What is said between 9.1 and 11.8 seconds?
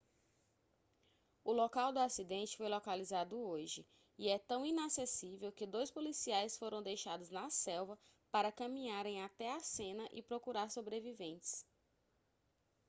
até a cena e procurar sobreviventes